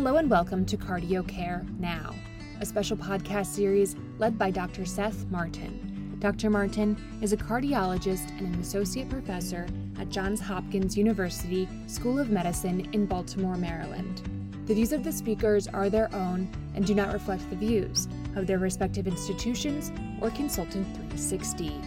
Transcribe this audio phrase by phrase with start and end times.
[0.00, 2.14] Hello and welcome to Cardio Care Now,
[2.58, 4.86] a special podcast series led by Dr.
[4.86, 6.16] Seth Martin.
[6.20, 6.48] Dr.
[6.48, 9.66] Martin is a cardiologist and an associate professor
[9.98, 14.22] at Johns Hopkins University School of Medicine in Baltimore, Maryland.
[14.64, 18.46] The views of the speakers are their own and do not reflect the views of
[18.46, 19.92] their respective institutions
[20.22, 21.78] or Consultant 360.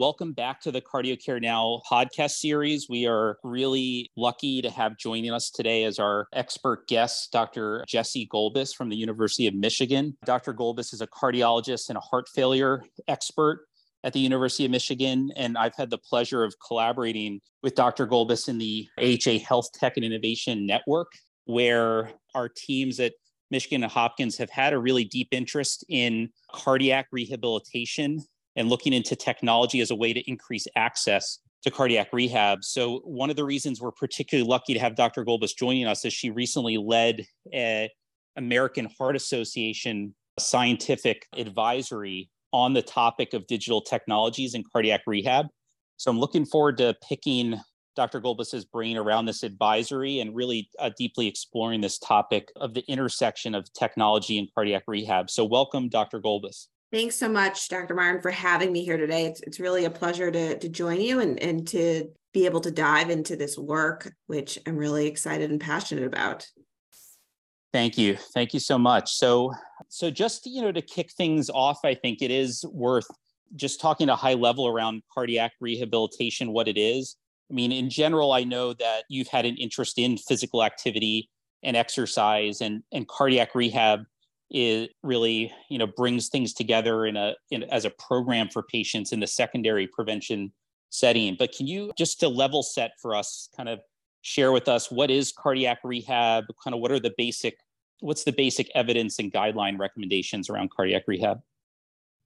[0.00, 2.88] Welcome back to the Cardio Care Now podcast series.
[2.88, 7.84] We are really lucky to have joining us today as our expert guest, Dr.
[7.86, 10.16] Jesse Golbus from the University of Michigan.
[10.24, 10.54] Dr.
[10.54, 13.66] Golbus is a cardiologist and a heart failure expert
[14.02, 15.32] at the University of Michigan.
[15.36, 18.06] And I've had the pleasure of collaborating with Dr.
[18.06, 21.12] Golbus in the AHA Health Tech and Innovation Network,
[21.44, 23.12] where our teams at
[23.50, 28.20] Michigan and Hopkins have had a really deep interest in cardiac rehabilitation
[28.60, 32.62] and looking into technology as a way to increase access to cardiac rehab.
[32.62, 35.24] So, one of the reasons we're particularly lucky to have Dr.
[35.24, 37.88] Golbus joining us is she recently led a
[38.36, 45.46] American Heart Association scientific advisory on the topic of digital technologies in cardiac rehab.
[45.96, 47.58] So, I'm looking forward to picking
[47.96, 48.20] Dr.
[48.20, 53.54] Golbus's brain around this advisory and really uh, deeply exploring this topic of the intersection
[53.54, 55.30] of technology and cardiac rehab.
[55.30, 56.20] So, welcome, Dr.
[56.20, 56.66] Golbus.
[56.92, 57.94] Thanks so much, Dr.
[57.94, 59.26] Martin, for having me here today.
[59.26, 62.70] It's, it's really a pleasure to, to join you and, and to be able to
[62.72, 66.46] dive into this work, which I'm really excited and passionate about.
[67.72, 68.16] Thank you.
[68.34, 69.12] Thank you so much.
[69.12, 69.52] So,
[69.88, 73.06] so just you know, to kick things off, I think it is worth
[73.54, 77.16] just talking at a high level around cardiac rehabilitation, what it is.
[77.50, 81.30] I mean, in general, I know that you've had an interest in physical activity
[81.62, 84.00] and exercise, and and cardiac rehab
[84.50, 89.12] it really you know brings things together in a in, as a program for patients
[89.12, 90.52] in the secondary prevention
[90.90, 93.78] setting but can you just to level set for us kind of
[94.22, 97.58] share with us what is cardiac rehab kind of what are the basic
[98.00, 101.40] what's the basic evidence and guideline recommendations around cardiac rehab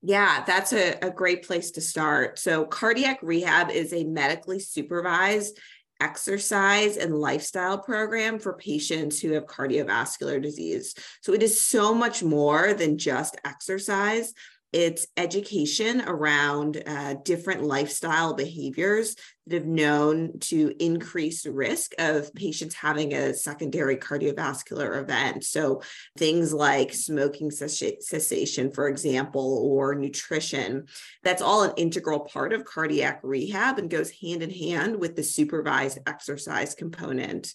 [0.06, 2.38] yeah, that's a, a great place to start.
[2.38, 5.58] So, cardiac rehab is a medically supervised
[6.00, 10.94] exercise and lifestyle program for patients who have cardiovascular disease.
[11.22, 14.32] So it is so much more than just exercise.
[14.74, 19.14] It's education around uh, different lifestyle behaviors
[19.46, 25.44] that have known to increase risk of patients having a secondary cardiovascular event.
[25.44, 25.82] So,
[26.18, 30.86] things like smoking cessation, for example, or nutrition,
[31.22, 35.22] that's all an integral part of cardiac rehab and goes hand in hand with the
[35.22, 37.54] supervised exercise component.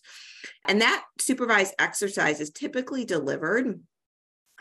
[0.65, 3.81] And that supervised exercise is typically delivered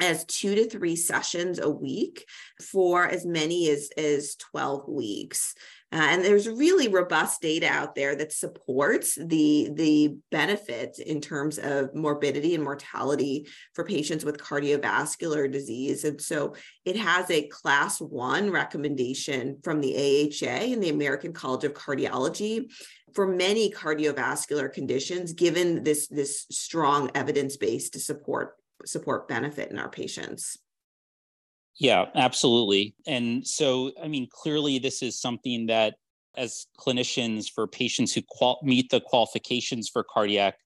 [0.00, 2.26] as two to three sessions a week
[2.60, 5.54] for as many as, as 12 weeks.
[5.90, 11.58] Uh, and there's really robust data out there that supports the, the benefits in terms
[11.58, 16.04] of morbidity and mortality for patients with cardiovascular disease.
[16.04, 16.54] And so
[16.84, 22.70] it has a class one recommendation from the AHA and the American College of Cardiology
[23.14, 29.78] for many cardiovascular conditions, given this, this strong evidence base to support support benefit in
[29.78, 30.58] our patients.
[31.78, 32.94] Yeah, absolutely.
[33.06, 35.94] And so, I mean, clearly, this is something that,
[36.36, 40.56] as clinicians, for patients who qual- meet the qualifications for cardiac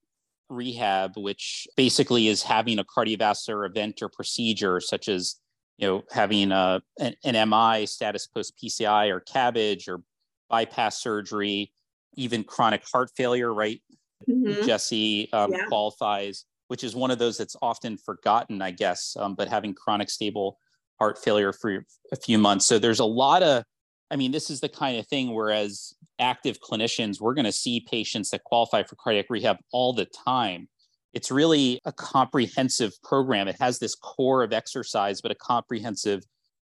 [0.48, 5.36] rehab, which basically is having a cardiovascular event or procedure, such as
[5.76, 10.02] you know having a an, an MI status post PCI or CABG or
[10.48, 11.72] bypass surgery,
[12.14, 13.82] even chronic heart failure, right?
[14.28, 14.66] Mm-hmm.
[14.66, 15.66] Jesse um, yeah.
[15.66, 20.08] qualifies which is one of those that's often forgotten, I guess, um, but having chronic
[20.08, 20.56] stable
[20.98, 22.66] heart failure for a few months.
[22.66, 23.62] So there's a lot of,
[24.10, 27.80] I mean, this is the kind of thing whereas active clinicians, we're going to see
[27.80, 30.66] patients that qualify for cardiac rehab all the time.
[31.12, 33.48] It's really a comprehensive program.
[33.48, 36.22] It has this core of exercise, but a comprehensive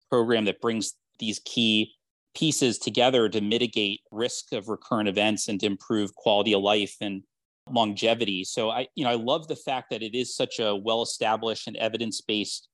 [0.10, 1.94] program that brings these key
[2.36, 7.24] pieces together to mitigate risk of recurrent events and to improve quality of life and
[7.70, 8.44] longevity.
[8.44, 11.78] So I, you know, I love the fact that it is such a well-established and
[11.78, 12.68] evidence-based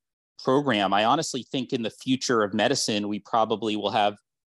[0.43, 0.93] program.
[0.93, 4.15] I honestly think in the future of medicine, we probably will have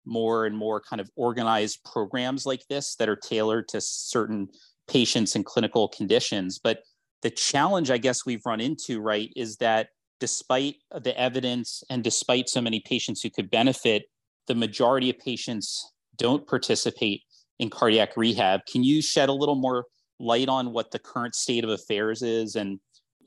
[0.05, 4.47] more and more kind of organized programs like this that are tailored to certain
[4.87, 6.59] patients and clinical conditions.
[6.59, 6.79] But
[7.21, 9.89] the challenge I guess we've run into, right, is that
[10.19, 14.03] despite the evidence and despite so many patients who could benefit,
[14.47, 17.21] the majority of patients don't participate
[17.59, 18.61] in cardiac rehab.
[18.71, 19.85] Can you shed a little more
[20.19, 22.80] light on what the current state of affairs is and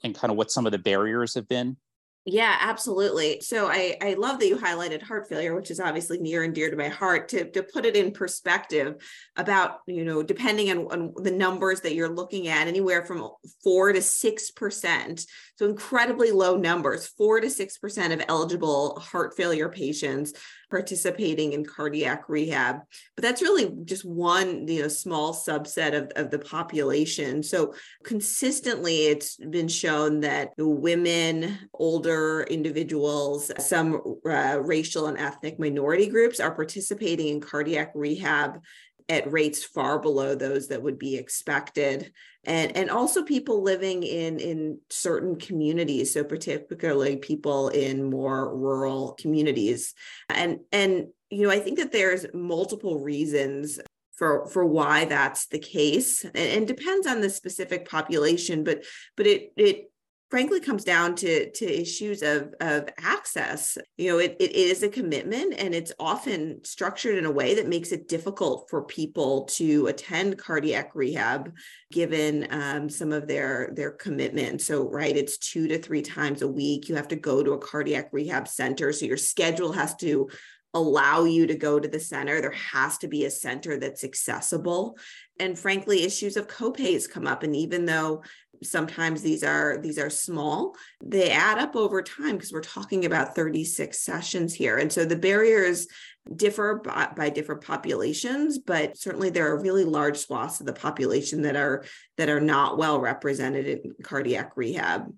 [0.05, 1.77] and kind of what some of the barriers have been?
[2.25, 3.41] Yeah, absolutely.
[3.41, 6.71] So I, I love that you highlighted heart failure, which is obviously near and dear
[6.71, 8.95] to my heart, to, to put it in perspective
[9.35, 13.29] about, you know, depending on, on the numbers that you're looking at, anywhere from
[13.65, 15.27] four to 6%.
[15.57, 20.33] So incredibly low numbers, four to 6% of eligible heart failure patients
[20.73, 22.77] participating in cardiac rehab.
[23.15, 27.43] But that's really just one, you know, small subset of, of the population.
[27.43, 27.75] So
[28.05, 36.41] consistently it's been shown that women, older individuals, some uh, racial and ethnic minority groups
[36.41, 38.63] are participating in cardiac rehab
[39.09, 42.13] at rates far below those that would be expected.
[42.45, 49.13] And and also people living in in certain communities so particularly people in more rural
[49.21, 49.95] communities.
[50.29, 53.81] And and you know i think that there's multiple reasons
[54.13, 56.25] for for why that's the case.
[56.25, 58.85] And, and depends on the specific population but
[59.17, 59.92] but it it
[60.33, 64.89] frankly comes down to to issues of of access you know it, it is a
[64.89, 69.89] commitment and it's often structured in a way that makes it difficult for people to
[69.89, 71.53] attend cardiac rehab
[71.93, 76.49] given um, some of their their commitment so right it's two to three times a
[76.49, 80.31] week you have to go to a cardiac rehab center so your schedule has to
[80.75, 82.41] allow you to go to the center.
[82.41, 84.97] There has to be a center that's accessible.
[85.39, 87.43] And frankly, issues of copays come up.
[87.43, 88.23] And even though
[88.63, 93.35] sometimes these are these are small, they add up over time because we're talking about
[93.35, 94.79] 36 sessions here.
[94.79, 95.87] And so the barriers
[96.37, 101.43] differ by, by, different populations but certainly there are really large swaths of the population
[101.43, 101.85] that are
[102.17, 105.13] that are not well represented in cardiac rehab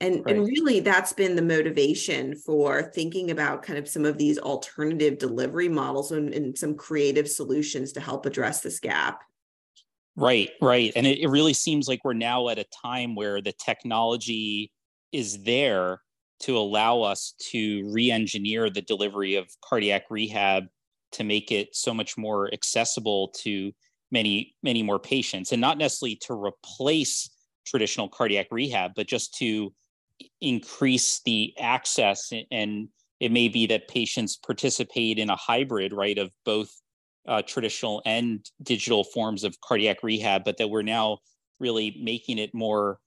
[0.00, 0.36] and right.
[0.36, 5.18] and really that's been the motivation for thinking about kind of some of these alternative
[5.18, 9.22] delivery models and, and some creative solutions to help address this gap
[10.16, 13.52] right right and it, it really seems like we're now at a time where the
[13.52, 14.72] technology
[15.12, 16.00] is there
[16.40, 20.64] to allow us to re-engineer the delivery of cardiac rehab
[21.12, 23.72] to make it so much more accessible to
[24.10, 27.30] many many more patients and not necessarily to replace
[27.66, 29.72] traditional cardiac rehab but just to
[30.40, 32.88] increase the access and
[33.20, 36.70] it may be that patients participate in a hybrid right of both
[37.28, 41.18] uh, traditional and digital forms of cardiac rehab but that we're now
[41.60, 42.98] really making it more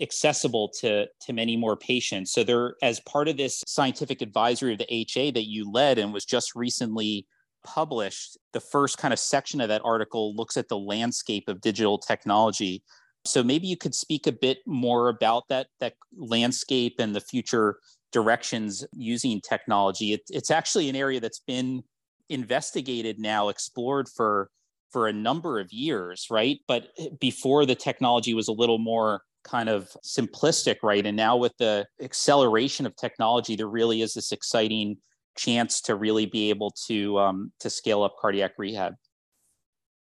[0.00, 4.78] accessible to to many more patients so there as part of this scientific advisory of
[4.78, 7.26] the ha that you led and was just recently
[7.64, 11.98] published the first kind of section of that article looks at the landscape of digital
[11.98, 12.82] technology
[13.24, 17.78] so maybe you could speak a bit more about that that landscape and the future
[18.12, 20.12] directions using technology.
[20.12, 21.82] It, it's actually an area that's been
[22.28, 24.50] investigated now, explored for
[24.90, 26.60] for a number of years, right?
[26.66, 26.88] But
[27.20, 31.04] before the technology was a little more kind of simplistic, right?
[31.04, 34.96] And now with the acceleration of technology, there really is this exciting
[35.36, 38.94] chance to really be able to um, to scale up cardiac rehab.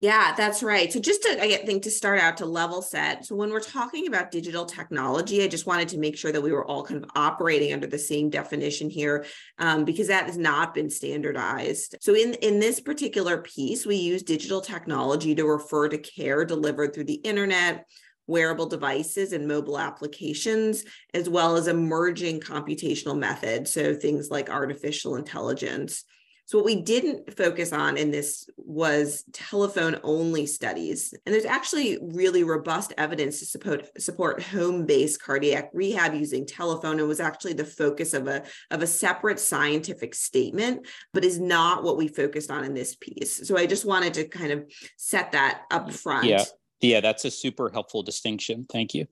[0.07, 0.93] Yeah, that's right.
[0.93, 3.27] So just to, I think to start out to level set.
[3.27, 6.53] So when we're talking about digital technology, I just wanted to make sure that we
[6.53, 9.25] were all kind of operating under the same definition here,
[9.59, 11.97] um, because that has not been standardized.
[12.01, 16.95] So in, in this particular piece, we use digital technology to refer to care delivered
[16.95, 17.89] through the internet,
[18.29, 23.73] wearable devices and mobile applications, as well as emerging computational methods.
[23.73, 26.05] So things like artificial intelligence.
[26.47, 31.13] So, what we didn't focus on in this was telephone only studies.
[31.27, 37.01] And there's actually really robust evidence to support, support home based cardiac rehab using telephone.
[37.01, 41.83] It was actually the focus of a, of a separate scientific statement, but is not
[41.83, 43.47] what we focused on in this piece.
[43.47, 46.27] So, I just wanted to kind of set that up front.
[46.27, 46.45] Yeah.
[46.83, 48.67] Yeah, that's a super helpful distinction.
[48.71, 49.07] Thank you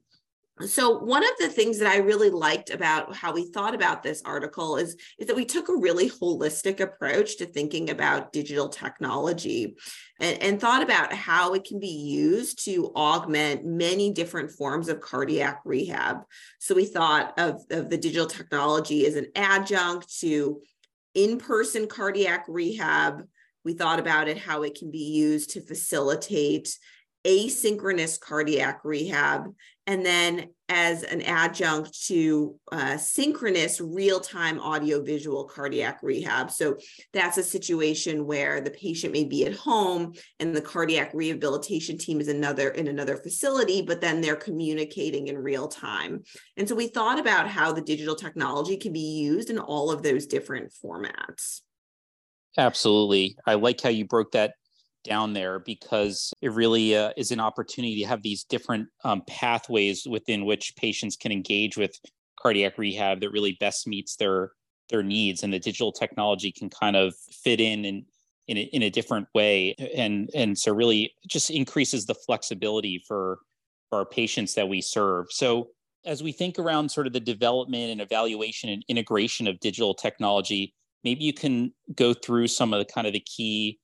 [0.60, 4.22] so one of the things that i really liked about how we thought about this
[4.24, 9.76] article is, is that we took a really holistic approach to thinking about digital technology
[10.20, 15.00] and, and thought about how it can be used to augment many different forms of
[15.00, 16.18] cardiac rehab.
[16.60, 20.60] So we thought of, of the digital technology as an adjunct to
[21.14, 23.24] in-person cardiac rehab.
[23.64, 26.78] We thought about it how it can be used to facilitate
[27.26, 29.54] asynchronous cardiac rehab
[29.86, 36.50] and then as an adjunct to uh, synchronous real-time audio-visual cardiac rehab.
[36.50, 36.78] So
[37.12, 42.20] that's a situation where the patient may be at home and the cardiac rehabilitation team
[42.20, 46.22] is another in another facility, but then they're communicating in real time.
[46.56, 50.02] And so we thought about how the digital technology can be used in all of
[50.02, 51.60] those different formats.
[52.56, 53.36] Absolutely.
[53.46, 54.54] I like how you broke that
[55.04, 60.06] down there because it really uh, is an opportunity to have these different um, pathways
[60.08, 61.98] within which patients can engage with
[62.40, 64.52] cardiac rehab that really best meets their
[64.90, 65.42] their needs.
[65.42, 68.04] And the digital technology can kind of fit in and
[68.48, 69.74] in a, in a different way.
[69.96, 73.38] And and so really just increases the flexibility for
[73.88, 75.26] for our patients that we serve.
[75.30, 75.68] So
[76.04, 80.74] as we think around sort of the development and evaluation and integration of digital technology
[81.04, 83.78] maybe you can go through some of the kind of the key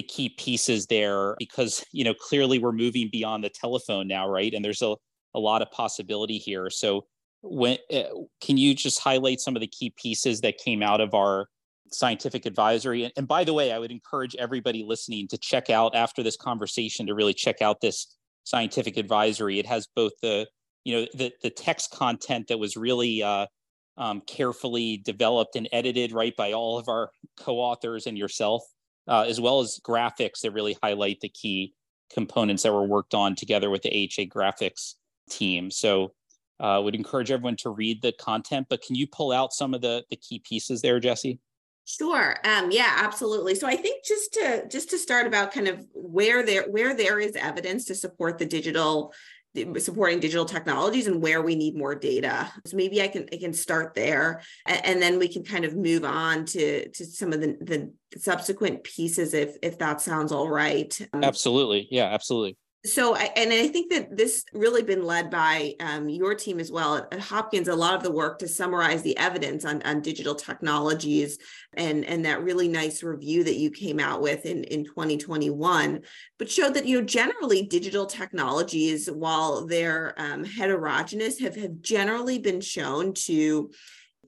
[0.00, 4.54] the key pieces there because you know clearly we're moving beyond the telephone now right?
[4.54, 4.94] And there's a,
[5.34, 6.70] a lot of possibility here.
[6.70, 7.04] So
[7.42, 8.04] when uh,
[8.40, 11.48] can you just highlight some of the key pieces that came out of our
[11.92, 13.04] scientific advisory?
[13.04, 16.36] And, and by the way i would encourage everybody listening to check out after this
[16.36, 19.58] conversation to really check out this scientific advisory.
[19.58, 20.46] It has both the
[20.84, 23.46] you know the, the text content that was really uh,
[23.98, 28.62] um, carefully developed and edited right by all of our co-authors and yourself
[29.08, 31.74] uh, as well as graphics that really highlight the key
[32.12, 34.94] components that were worked on together with the AHA graphics
[35.28, 36.12] team so
[36.58, 39.80] uh, would encourage everyone to read the content but can you pull out some of
[39.80, 41.38] the the key pieces there jesse
[41.86, 42.36] Sure.
[42.44, 43.56] Um, yeah, absolutely.
[43.56, 47.18] So I think just to just to start about kind of where there where there
[47.18, 49.12] is evidence to support the digital
[49.78, 52.50] supporting digital technologies and where we need more data.
[52.66, 55.76] So maybe I can I can start there and, and then we can kind of
[55.76, 60.48] move on to to some of the the subsequent pieces if if that sounds all
[60.48, 60.96] right.
[61.12, 61.88] Um, absolutely.
[61.90, 66.58] Yeah, absolutely so and i think that this really been led by um, your team
[66.58, 69.82] as well at, at, hopkins a lot of the work to summarize the evidence on,
[69.82, 71.38] on digital technologies
[71.74, 76.00] and and that really nice review that you came out with in in 2021
[76.38, 82.38] but showed that you know generally digital technologies while they're um, heterogeneous have have generally
[82.38, 83.70] been shown to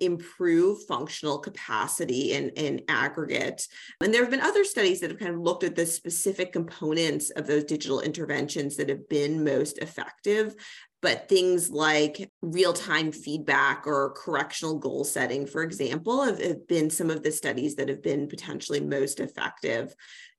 [0.01, 3.67] improve functional capacity in, in aggregate.
[4.01, 7.31] And there have been other studies that have kind of looked at the specific components
[7.31, 10.55] of those digital interventions that have been most effective.
[11.03, 16.91] But things like real time feedback or correctional goal setting, for example, have, have been
[16.91, 19.93] some of the studies that have been potentially most effective.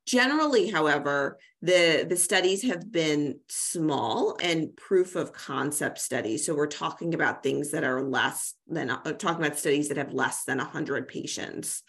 [0.05, 6.45] Generally, however, the, the studies have been small and proof of concept studies.
[6.45, 10.13] So we're talking about things that are less than, uh, talking about studies that have
[10.13, 11.83] less than 100 patients.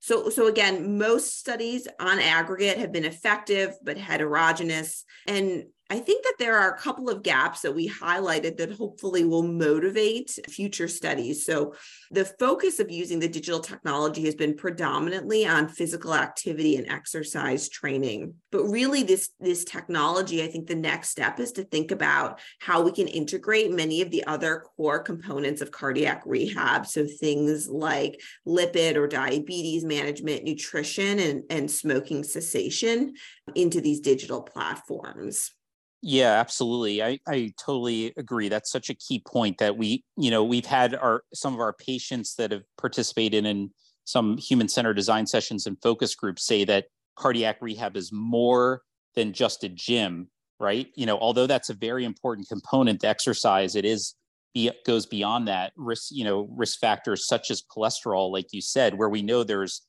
[0.00, 5.04] So, so again, most studies on aggregate have been effective but heterogeneous.
[5.26, 9.24] And I think that there are a couple of gaps that we highlighted that hopefully
[9.24, 11.46] will motivate future studies.
[11.46, 11.74] So,
[12.10, 17.70] the focus of using the digital technology has been predominantly on physical activity and exercise
[17.70, 18.34] training.
[18.52, 22.82] But really, this, this technology, I think the next step is to think about how
[22.82, 26.86] we can integrate many of the other core components of cardiac rehab.
[26.86, 33.14] So, things like lipid or diabetes management, nutrition, and, and smoking cessation
[33.54, 35.54] into these digital platforms.
[36.02, 37.02] Yeah, absolutely.
[37.02, 38.48] I, I totally agree.
[38.48, 41.72] That's such a key point that we, you know, we've had our some of our
[41.72, 43.70] patients that have participated in
[44.04, 46.86] some human centered design sessions and focus groups say that
[47.16, 48.82] cardiac rehab is more
[49.16, 50.28] than just a gym,
[50.60, 50.86] right?
[50.94, 54.14] You know, although that's a very important component, the exercise, it is
[54.54, 58.94] be, goes beyond that risk, you know, risk factors such as cholesterol, like you said,
[58.96, 59.82] where we know there's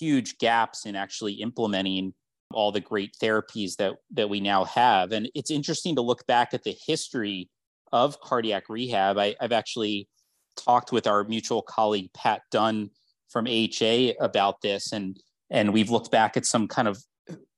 [0.00, 2.14] huge gaps in actually implementing
[2.54, 5.12] all the great therapies that that we now have.
[5.12, 7.48] And it's interesting to look back at the history
[7.92, 9.18] of cardiac rehab.
[9.18, 10.08] I, I've actually
[10.56, 12.90] talked with our mutual colleague Pat Dunn
[13.28, 15.18] from AHA about this, and
[15.50, 17.02] and we've looked back at some kind of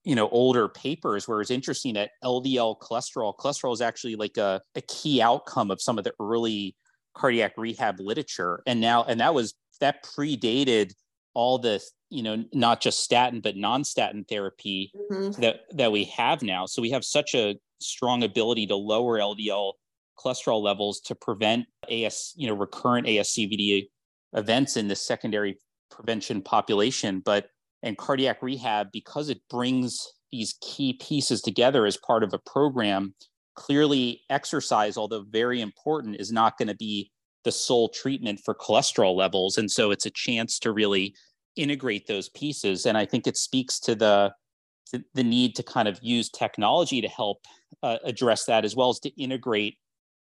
[0.04, 4.60] you know older papers where it's interesting that LDL cholesterol cholesterol is actually like a,
[4.74, 6.76] a key outcome of some of the early
[7.14, 10.92] cardiac rehab literature, and now and that was that predated
[11.34, 11.82] all the
[12.14, 15.40] you know not just statin but non-statin therapy mm-hmm.
[15.40, 19.72] that that we have now so we have such a strong ability to lower ldl
[20.18, 23.88] cholesterol levels to prevent as you know recurrent ascvd
[24.34, 25.58] events in the secondary
[25.90, 27.48] prevention population but
[27.82, 33.12] and cardiac rehab because it brings these key pieces together as part of a program
[33.56, 37.10] clearly exercise although very important is not going to be
[37.42, 41.14] the sole treatment for cholesterol levels and so it's a chance to really
[41.56, 42.86] integrate those pieces.
[42.86, 44.32] And i think it speaks to the
[45.14, 47.44] the need to kind of use technology to help
[47.82, 49.76] uh, address that as well as to integrate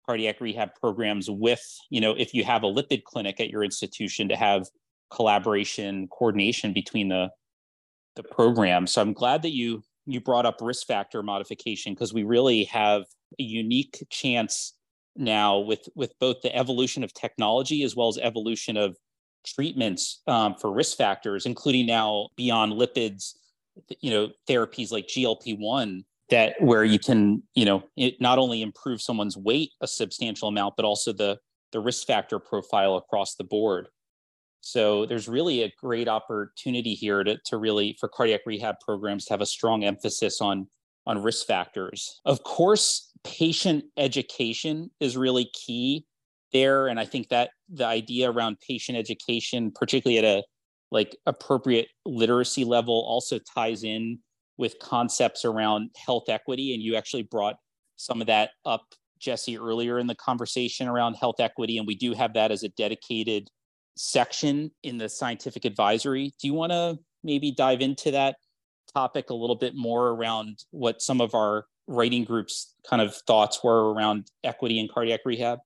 [0.07, 4.29] cardiac rehab programs with you know if you have a lipid clinic at your institution
[4.29, 4.67] to have
[5.11, 7.29] collaboration coordination between the
[8.17, 8.87] the program.
[8.87, 13.03] So i'm glad that you you brought up risk factor modification because we really have
[13.39, 14.75] a unique chance
[15.17, 18.97] now with with both the evolution of technology as well as evolution of
[19.45, 23.35] treatments um, for risk factors, including now beyond lipids,
[24.01, 29.01] you know, therapies like GLP-1 that where you can, you know, it not only improve
[29.01, 31.39] someone's weight a substantial amount, but also the
[31.73, 33.89] the risk factor profile across the board.
[34.61, 39.35] So there's really a great opportunity here to, to really for cardiac rehab programs to
[39.35, 40.69] have a strong emphasis on
[41.07, 42.21] on risk factors.
[42.25, 46.07] Of course, patient education is really key
[46.55, 50.43] there and I think that the idea around patient education particularly at a
[50.91, 54.21] like appropriate literacy level also ties in
[54.57, 57.57] with concepts around health equity and you actually brought
[57.97, 58.83] some of that up
[59.21, 62.69] Jesse earlier in the conversation around health equity and we do have that as a
[62.71, 63.49] dedicated
[63.97, 66.33] section in the scientific advisory.
[66.41, 68.37] Do you want to maybe dive into that
[68.93, 73.63] topic a little bit more around what some of our writing groups kind of thoughts
[73.63, 75.59] were around equity in cardiac rehab?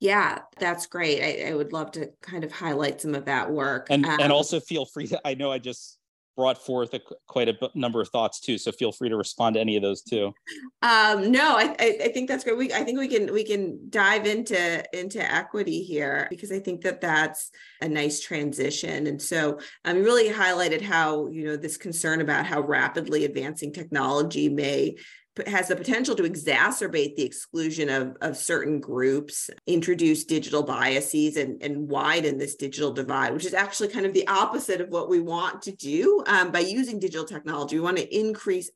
[0.00, 1.22] Yeah, that's great.
[1.22, 3.88] I, I would love to kind of highlight some of that work.
[3.90, 6.00] And um, and also feel free to I know I just
[6.40, 8.56] brought forth a, quite a number of thoughts too.
[8.56, 10.32] So feel free to respond to any of those too.
[10.80, 12.56] Um, no, I, I, think that's great.
[12.56, 16.80] We, I think we can we can dive into into equity here because I think
[16.82, 17.50] that that's
[17.82, 19.06] a nice transition.
[19.06, 23.70] And so um, you really highlighted how you know this concern about how rapidly advancing
[23.70, 24.96] technology may
[25.46, 31.62] has the potential to exacerbate the exclusion of, of certain groups, introduce digital biases, and,
[31.62, 35.20] and widen this digital divide, which is actually kind of the opposite of what we
[35.20, 37.76] want to do um, by using digital technology.
[37.76, 38.70] We want to increase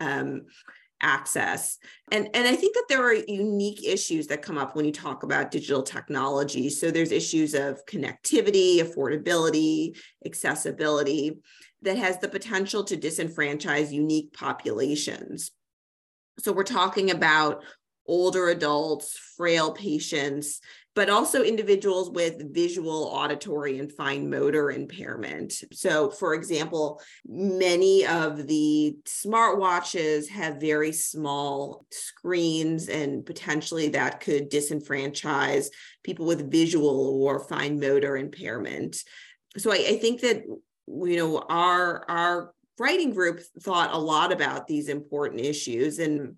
[0.00, 0.42] um,
[1.02, 1.78] access.
[2.10, 5.22] And, and I think that there are unique issues that come up when you talk
[5.22, 6.70] about digital technology.
[6.70, 11.38] So there's issues of connectivity, affordability, accessibility
[11.82, 15.50] that has the potential to disenfranchise unique populations.
[16.38, 17.62] So we're talking about
[18.06, 20.60] older adults, frail patients,
[20.94, 25.52] but also individuals with visual, auditory, and fine motor impairment.
[25.72, 34.50] So, for example, many of the smartwatches have very small screens, and potentially that could
[34.50, 35.66] disenfranchise
[36.02, 38.96] people with visual or fine motor impairment.
[39.58, 40.44] So, I, I think that
[40.88, 46.36] you know our our writing group thought a lot about these important issues and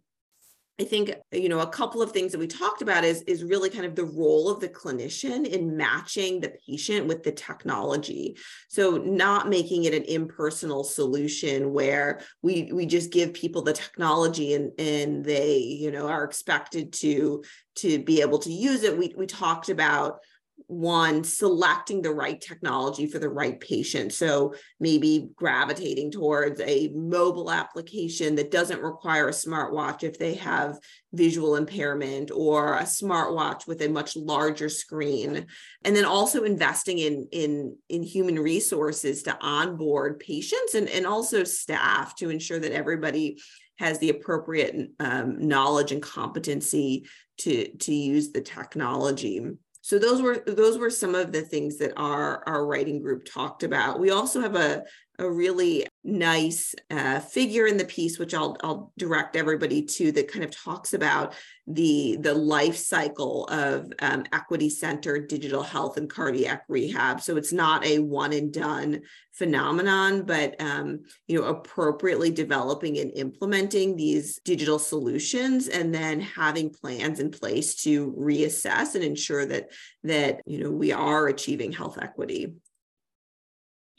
[0.80, 3.68] I think you know a couple of things that we talked about is is really
[3.68, 8.36] kind of the role of the clinician in matching the patient with the technology.
[8.68, 14.54] So not making it an impersonal solution where we we just give people the technology
[14.54, 17.42] and and they you know are expected to
[17.76, 18.96] to be able to use it.
[18.96, 20.20] We we talked about
[20.66, 24.12] one selecting the right technology for the right patient.
[24.12, 30.78] So maybe gravitating towards a mobile application that doesn't require a smartwatch if they have
[31.12, 35.46] visual impairment or a smartwatch with a much larger screen.
[35.84, 41.44] And then also investing in in in human resources to onboard patients and, and also
[41.44, 43.38] staff to ensure that everybody
[43.78, 47.06] has the appropriate um, knowledge and competency
[47.38, 49.40] to to use the technology
[49.88, 53.62] so those were those were some of the things that our our writing group talked
[53.62, 53.98] about.
[53.98, 54.84] We also have a
[55.18, 60.30] a really nice uh, figure in the piece, which I'll, I'll direct everybody to, that
[60.30, 61.34] kind of talks about
[61.66, 67.20] the, the life cycle of um, equity centered digital health and cardiac rehab.
[67.20, 73.12] So it's not a one and done phenomenon, but um, you know, appropriately developing and
[73.14, 79.70] implementing these digital solutions, and then having plans in place to reassess and ensure that
[80.04, 82.54] that you know we are achieving health equity.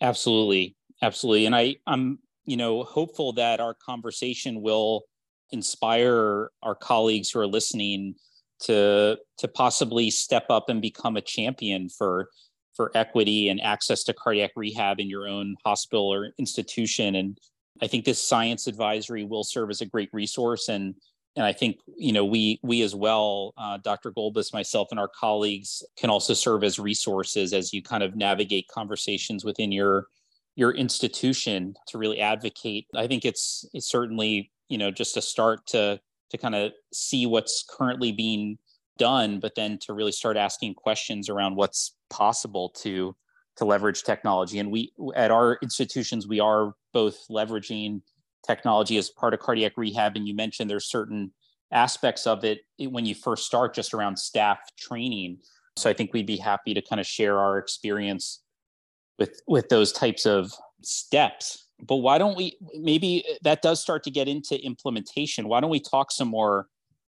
[0.01, 1.45] Absolutely absolutely.
[1.45, 5.03] And i i'm you know hopeful that our conversation will
[5.51, 8.15] inspire our colleagues who are listening
[8.61, 12.29] to to possibly step up and become a champion for
[12.75, 17.15] for equity and access to cardiac rehab in your own hospital or institution.
[17.15, 17.37] And
[17.81, 20.69] i think this science advisory will serve as a great resource.
[20.69, 20.95] And
[21.35, 25.07] and i think you know we we as well uh, dr golbus myself and our
[25.07, 30.07] colleagues can also serve as resources as you kind of navigate conversations within your
[30.59, 32.85] your institution to really advocate.
[32.93, 37.25] I think it's it's certainly you know just a start to to kind of see
[37.25, 38.59] what's currently being
[38.97, 43.15] done but then to really start asking questions around what's possible to
[43.55, 44.59] to leverage technology.
[44.59, 48.01] And we at our institutions we are both leveraging
[48.45, 50.17] technology as part of cardiac rehab.
[50.17, 51.31] And you mentioned there's certain
[51.71, 55.37] aspects of it when you first start just around staff training.
[55.77, 58.41] So i think we'd be happy to kind of share our experience
[59.19, 60.51] with with those types of
[60.81, 61.67] steps.
[61.81, 65.47] But why don't we maybe that does start to get into implementation.
[65.47, 66.67] Why don't we talk some more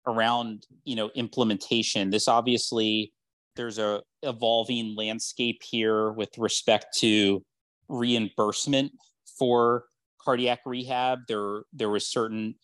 [0.06, 2.10] around you know implementation?
[2.10, 3.12] This obviously
[3.56, 7.42] there's a evolving landscape here with respect to
[7.88, 8.92] reimbursement
[9.38, 9.84] for
[10.20, 11.20] cardiac rehab.
[11.28, 12.54] There there was certain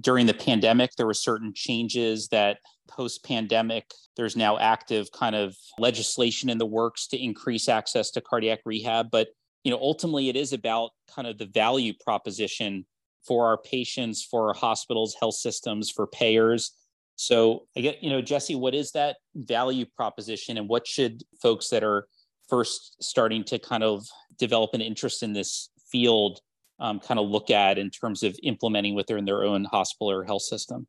[0.00, 2.58] during the pandemic there were certain changes that
[2.90, 3.92] post pandemic.
[4.16, 9.10] There's now active kind of legislation in the works to increase access to cardiac rehab.
[9.10, 9.28] But,
[9.64, 12.84] you know, ultimately it is about kind of the value proposition
[13.26, 16.72] for our patients, for our hospitals, health systems, for payers.
[17.16, 21.68] So I get, you know, Jesse, what is that value proposition and what should folks
[21.68, 22.06] that are
[22.48, 24.06] first starting to kind of
[24.38, 26.40] develop an interest in this field
[26.80, 30.42] um, kind of look at in terms of implementing within their own hospital or health
[30.42, 30.86] system?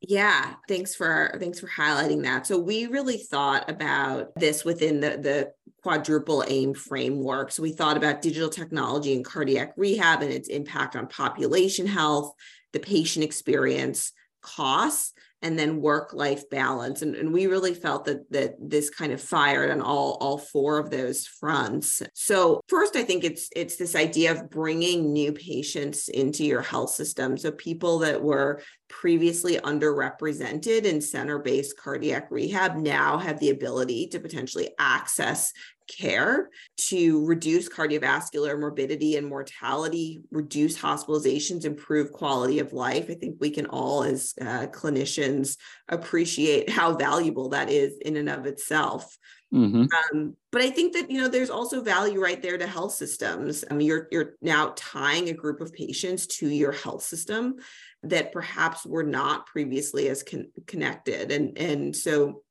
[0.00, 2.46] Yeah, thanks for thanks for highlighting that.
[2.46, 7.50] So we really thought about this within the the quadruple aim framework.
[7.50, 12.32] So we thought about digital technology and cardiac rehab and its impact on population health,
[12.72, 14.12] the patient experience,
[14.46, 17.02] costs, and then work life balance.
[17.02, 20.78] And, and we really felt that that this kind of fired on all all four
[20.78, 22.02] of those fronts.
[22.14, 26.90] So first i think it's it's this idea of bringing new patients into your health
[26.90, 27.36] system.
[27.36, 34.20] So people that were previously underrepresented in center-based cardiac rehab now have the ability to
[34.20, 35.52] potentially access
[35.86, 43.06] care to reduce cardiovascular morbidity and mortality, reduce hospitalizations, improve quality of life.
[43.10, 45.56] I think we can all, as uh, clinicians,
[45.88, 49.16] appreciate how valuable that is in and of itself.
[49.54, 49.84] Mm-hmm.
[50.16, 53.64] Um, but I think that you know there's also value right there to health systems.
[53.70, 57.56] I mean, you're you're now tying a group of patients to your health system
[58.02, 62.42] that perhaps were not previously as con- connected, and and so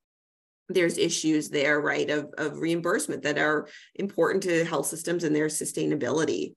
[0.70, 5.48] there's issues there, right, of, of reimbursement that are important to health systems and their
[5.48, 6.56] sustainability.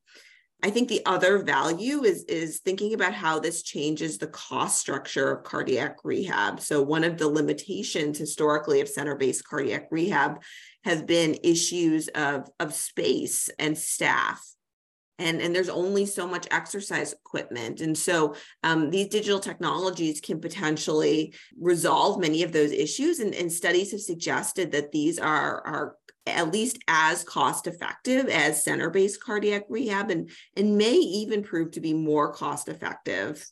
[0.62, 5.31] I think the other value is, is thinking about how this changes the cost structure
[5.31, 6.61] of cardiac rehab.
[6.61, 10.42] So, one of the limitations historically of center based cardiac rehab
[10.85, 14.42] has been issues of, of space and staff
[15.19, 20.41] and and there's only so much exercise equipment and so um, these digital technologies can
[20.41, 25.97] potentially resolve many of those issues and, and studies have suggested that these are are
[26.27, 31.71] at least as cost effective as center based cardiac rehab and and may even prove
[31.71, 33.45] to be more cost effective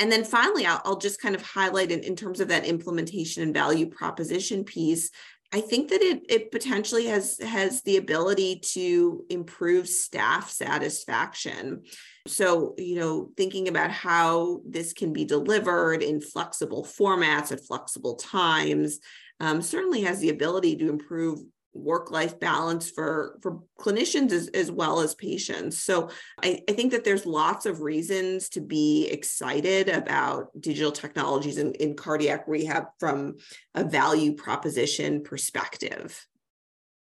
[0.00, 3.42] and then finally, I'll, I'll, just kind of highlight in, in terms of that implementation
[3.42, 5.10] and value proposition piece.
[5.52, 11.82] I think that it it potentially has has the ability to improve staff satisfaction.
[12.28, 18.14] So, you know, thinking about how this can be delivered in flexible formats at flexible
[18.14, 19.00] times
[19.40, 21.40] um, certainly has the ability to improve
[21.72, 25.78] work life balance for for clinicians as, as well as patients.
[25.78, 26.10] So
[26.42, 31.72] I, I think that there's lots of reasons to be excited about digital technologies in,
[31.74, 33.36] in cardiac rehab from
[33.74, 36.26] a value proposition perspective.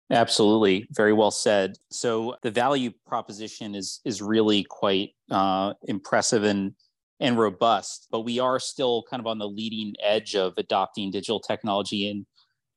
[0.09, 0.87] Absolutely.
[0.91, 1.73] Very well said.
[1.91, 6.73] So the value proposition is is really quite uh, impressive and
[7.19, 11.39] and robust but we are still kind of on the leading edge of adopting digital
[11.39, 12.27] technology and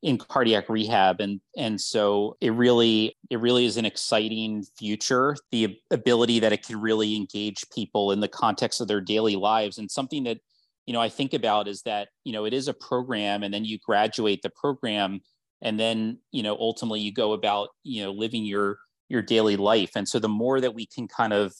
[0.03, 1.21] in cardiac rehab.
[1.21, 6.65] And and so it really it really is an exciting future the ability that it
[6.67, 9.79] can really engage people in the context of their daily lives.
[9.79, 10.39] And something that
[10.87, 13.65] you know i think about is that you know it is a program and then
[13.65, 15.21] you graduate the program
[15.63, 18.79] and then you know ultimately you go about you know living your
[19.11, 19.91] your daily life.
[19.97, 21.53] And so the more that we can kind of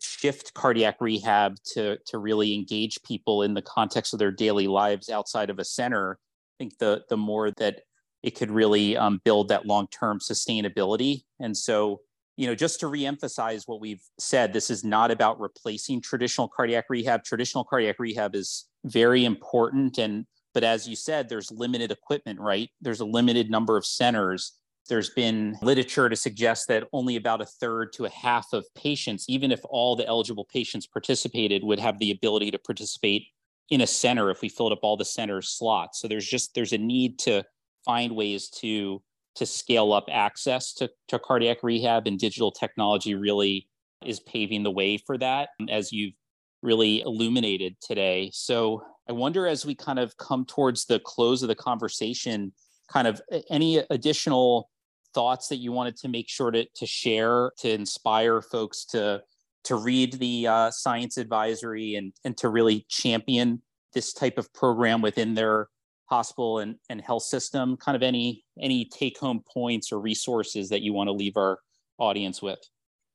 [0.00, 5.08] shift cardiac rehab to to really engage people in the context of their daily lives
[5.08, 6.18] outside of a center
[6.58, 7.80] think the the more that
[8.24, 11.24] it could really um, build that long term sustainability.
[11.40, 12.00] And so,
[12.36, 16.86] you know, just to reemphasize what we've said, this is not about replacing traditional cardiac
[16.88, 17.22] rehab.
[17.22, 22.70] Traditional cardiac rehab is very important, and but as you said, there's limited equipment, right?
[22.80, 24.52] There's a limited number of centers.
[24.88, 29.24] There's been literature to suggest that only about a third to a half of patients,
[29.28, 33.26] even if all the eligible patients participated, would have the ability to participate
[33.70, 36.00] in a center if we filled up all the center slots.
[36.00, 37.44] So there's just there's a need to
[37.84, 39.02] find ways to
[39.36, 43.68] to scale up access to, to cardiac rehab and digital technology really
[44.04, 46.14] is paving the way for that um, as you've
[46.62, 48.30] really illuminated today.
[48.32, 52.52] So I wonder as we kind of come towards the close of the conversation,
[52.88, 54.70] kind of any additional
[55.14, 59.22] thoughts that you wanted to make sure to, to share to inspire folks to
[59.64, 63.60] to read the uh, science advisory and, and to really champion
[63.94, 65.68] this type of program within their
[66.06, 70.82] hospital and, and health system kind of any any take home points or resources that
[70.82, 71.58] you want to leave our
[71.98, 72.58] audience with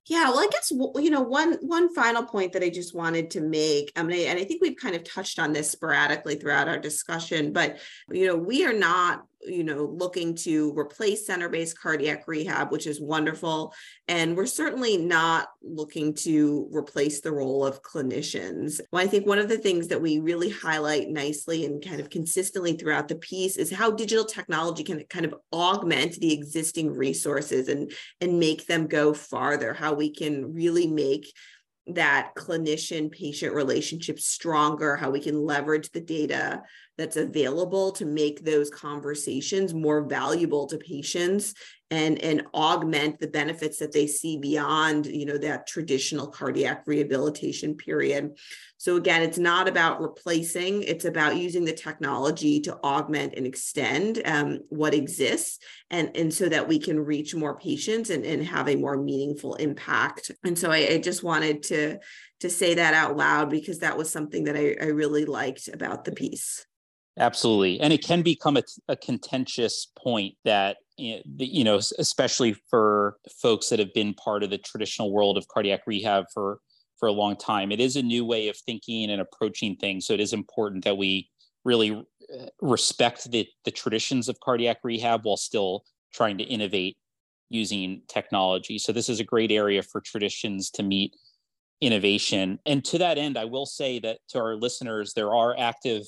[0.10, 3.42] yeah, well, I guess you know one one final point that I just wanted to
[3.42, 3.92] make.
[3.96, 7.78] Mean, and I think we've kind of touched on this sporadically throughout our discussion, but
[8.10, 13.00] you know, we are not you know, looking to replace center-based cardiac rehab, which is
[13.00, 13.74] wonderful.
[14.08, 18.80] And we're certainly not looking to replace the role of clinicians.
[18.92, 22.10] Well, I think one of the things that we really highlight nicely and kind of
[22.10, 27.70] consistently throughout the piece is how digital technology can kind of augment the existing resources
[27.70, 31.34] and, and make them go farther, how we can really make
[31.96, 36.62] that clinician patient relationship stronger, how we can leverage the data
[36.98, 41.54] that's available to make those conversations more valuable to patients
[41.92, 47.76] and and augment the benefits that they see beyond you know that traditional cardiac rehabilitation
[47.76, 48.38] period.
[48.78, 54.22] So again it's not about replacing it's about using the technology to augment and extend
[54.26, 58.70] um, what exists and and so that we can reach more patients and, and have
[58.70, 60.32] a more meaningful impact.
[60.44, 62.00] And so I, I just wanted to
[62.42, 66.06] to say that out loud because that was something that I, I really liked about
[66.06, 66.66] the piece
[67.20, 67.80] Absolutely.
[67.82, 73.80] And it can become a, a contentious point that, you know, especially for folks that
[73.80, 76.60] have been part of the traditional world of cardiac rehab for,
[76.98, 77.72] for a long time.
[77.72, 80.08] It is a new way of thinking and approaching things.
[80.08, 81.30] So it is important that we
[81.66, 86.98] really uh, respect the, the traditions of cardiac rehab while still trying to innovate
[87.50, 88.78] using technology.
[88.78, 91.16] So this is a great area for traditions to meet
[91.82, 92.60] innovation.
[92.66, 96.04] And to that end, I will say that to our listeners, there are active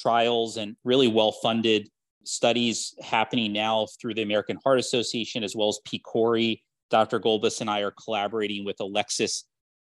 [0.00, 1.88] trials and really well funded
[2.24, 6.60] studies happening now through the American Heart Association as well as PCORI.
[6.90, 7.18] Dr.
[7.18, 9.44] Golbus and I are collaborating with Alexis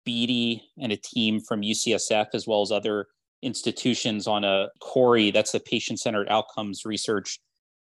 [0.06, 3.08] Beatty and a team from UCSF as well as other
[3.42, 7.40] institutions on a PCORI, that's the Patient Centered Outcomes Research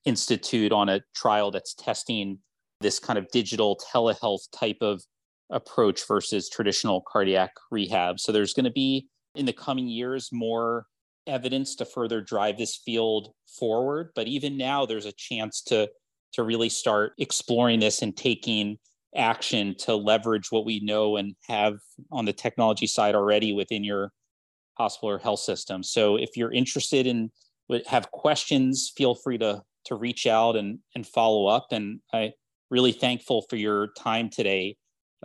[0.05, 2.39] Institute, on a trial that's testing
[2.81, 5.03] this kind of digital telehealth type of
[5.51, 8.21] approach versus traditional cardiac rehab.
[8.21, 10.87] So there's going to be in the coming years more
[11.29, 14.11] evidence to further drive this field forward.
[14.15, 15.89] But even now, there's a chance to
[16.35, 18.79] to really start exploring this and taking
[19.17, 21.79] action to leverage what we know and have
[22.13, 24.13] on the technology side already within your
[24.77, 25.83] hospital or health system.
[25.83, 27.31] So if you're interested in
[27.87, 31.69] have questions, feel free to to reach out and and follow up.
[31.71, 32.33] And I
[32.71, 34.77] really thankful for your time today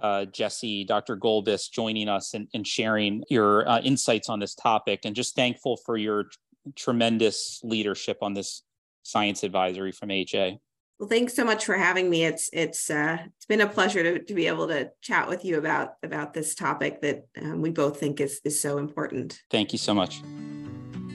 [0.02, 1.18] uh, Jesse, Dr.
[1.18, 5.78] Golbus, joining us and, and sharing your uh, insights on this topic, and just thankful
[5.78, 6.30] for your t-
[6.76, 8.64] tremendous leadership on this
[9.04, 10.58] science advisory from AHA.
[11.00, 12.24] Well, thanks so much for having me.
[12.24, 15.58] It's it's uh, it's been a pleasure to, to be able to chat with you
[15.58, 19.42] about about this topic that um, we both think is is so important.
[19.50, 20.22] Thank you so much.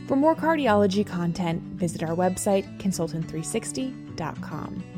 [0.07, 4.98] For more cardiology content, visit our website consultant360.com.